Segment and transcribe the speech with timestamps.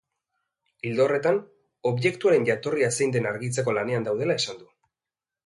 [0.91, 1.37] Ildo horretan,
[1.89, 4.73] objektuaren jatorria zein den argitzeko lanean daudela esan du.